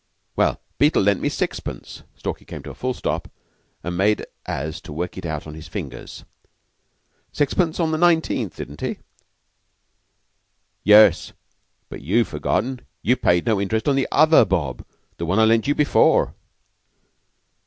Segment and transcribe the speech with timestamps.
[0.35, 3.27] "Well, Beetle lent me sixpence." Stalky came to a full stop
[3.83, 6.25] and made as to work it out on his fingers.
[7.31, 8.97] "Sixpence on the nineteenth, didn't he?"
[10.83, 11.33] "Yes;
[11.87, 14.83] but you've forgotten you paid no interest on the other bob
[15.17, 16.33] the one I lent you before."